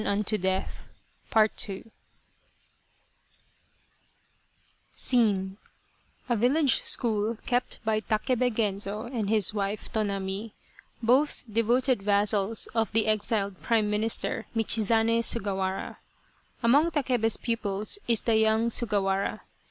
194 0.03 0.65
PART 1.29 1.69
II 1.69 1.91
SCENE: 4.95 5.57
A 6.27 6.35
village 6.35 6.81
school 6.81 7.37
kept 7.45 7.77
by 7.85 7.99
Takebe 7.99 8.49
Genzo 8.51 9.03
and 9.05 9.29
his 9.29 9.53
wife 9.53 9.91
Tonami, 9.93 10.53
both 11.03 11.43
devoted 11.47 12.01
vassals 12.01 12.65
of 12.73 12.91
the 12.93 13.05
exiled 13.05 13.61
Prime 13.61 13.91
Minister, 13.91 14.47
Michizane 14.55 15.21
Sugawara. 15.21 15.97
Among 16.63 16.89
Takebe's 16.89 17.37
pupils 17.37 17.99
is 18.07 18.23
the 18.23 18.37
young 18.37 18.69
Sugawara. 18.71 19.41